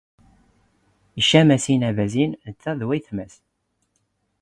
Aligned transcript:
ⵉⵛⵛⴰ 1.19 1.41
ⵎⴰⵙⵉⵏ 1.47 1.81
ⴰⴱⴰⵣⵉⵏ 1.89 2.29
ⵏⵜⵜⴰ 2.47 2.71
ⴷ 2.77 2.79
ⵡⴰⵢⵜⵎⴰⵙ. 2.87 3.33